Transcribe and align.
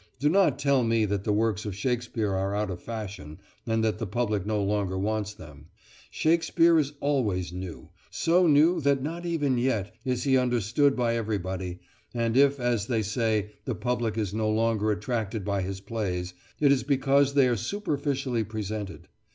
Do 0.17 0.29
not 0.29 0.57
tell 0.57 0.83
me 0.83 1.05
that 1.05 1.25
the 1.25 1.31
works 1.31 1.63
of 1.63 1.75
Shakespeare 1.75 2.31
are 2.33 2.55
out 2.55 2.71
of 2.71 2.81
fashion, 2.81 3.37
and 3.67 3.83
that 3.83 3.99
the 3.99 4.07
public 4.07 4.47
no 4.47 4.63
longer 4.63 4.97
wants 4.97 5.31
them. 5.35 5.67
Shakespeare 6.09 6.79
is 6.79 6.93
always 6.99 7.53
new 7.53 7.89
so 8.09 8.47
new 8.47 8.81
that 8.81 9.03
not 9.03 9.27
even 9.27 9.59
yet 9.59 9.93
is 10.03 10.23
he 10.23 10.39
understood 10.39 10.95
by 10.95 11.15
everybody, 11.15 11.81
and 12.15 12.35
if, 12.35 12.59
as 12.59 12.87
they 12.87 13.03
say, 13.03 13.51
the 13.65 13.75
public 13.75 14.17
is 14.17 14.33
no 14.33 14.49
longer 14.49 14.89
attracted 14.89 15.45
by 15.45 15.61
his 15.61 15.79
plays, 15.79 16.33
it 16.59 16.71
is 16.71 16.81
because 16.81 17.35
they 17.35 17.47
are 17.47 17.55
superficially 17.55 18.43
presented. 18.43 19.07